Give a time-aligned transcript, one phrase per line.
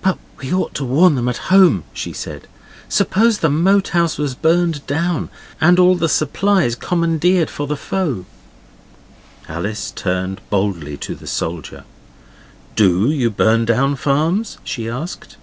[0.00, 2.48] 'But we ought to warn them at home,' she said'
[2.88, 5.28] suppose the Moat House was burned down,
[5.60, 8.24] and all the supplies commandeered for the foe?'
[9.46, 11.84] Alice turned boldly to the soldier.
[12.76, 15.36] 'DO you burn down farms?' she asked.